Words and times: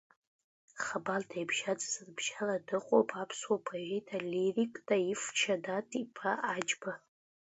Хабарда 0.83 1.35
ибжьаӡыз 1.43 1.95
рыбжьара 2.05 2.57
дыҟоуп, 2.67 3.09
аԥсуа 3.21 3.57
поет-алирик, 3.65 4.73
Таиф 4.85 5.21
Шьаадаҭ-иԥа 5.39 6.31
Аџьба. 6.53 6.91